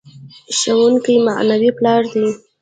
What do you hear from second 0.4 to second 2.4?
ښوونکی معنوي پلار دی.